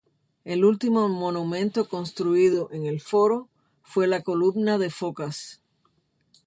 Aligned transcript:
El 0.45 0.65
último 0.65 1.07
monumento 1.09 1.87
construido 1.87 2.69
en 2.71 2.87
el 2.87 3.01
Foro 3.01 3.49
fue 3.83 4.07
la 4.07 4.23
Columna 4.23 4.79
de 4.79 4.89
Focas. 4.89 5.61